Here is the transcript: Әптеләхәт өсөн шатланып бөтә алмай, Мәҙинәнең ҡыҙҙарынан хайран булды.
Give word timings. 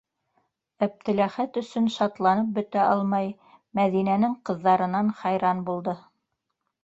Әптеләхәт 0.85 1.57
өсөн 1.61 1.89
шатланып 1.95 2.49
бөтә 2.55 2.87
алмай, 2.93 3.29
Мәҙинәнең 3.79 4.33
ҡыҙҙарынан 4.49 5.13
хайран 5.23 5.61
булды. 5.69 5.95